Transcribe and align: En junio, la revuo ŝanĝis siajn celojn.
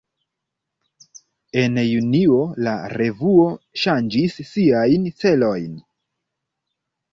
En 1.63 1.77
junio, 1.89 2.39
la 2.69 2.73
revuo 2.95 3.45
ŝanĝis 3.83 4.41
siajn 4.55 5.09
celojn. 5.23 5.81